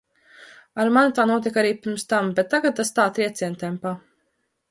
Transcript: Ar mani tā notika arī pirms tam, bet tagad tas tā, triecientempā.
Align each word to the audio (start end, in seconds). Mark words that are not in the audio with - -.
Ar 0.83 0.87
mani 0.95 1.13
tā 1.19 1.25
notika 1.31 1.61
arī 1.63 1.75
pirms 1.83 2.07
tam, 2.13 2.31
bet 2.39 2.49
tagad 2.55 2.79
tas 2.79 2.93
tā, 3.01 3.07
triecientempā. 3.19 3.93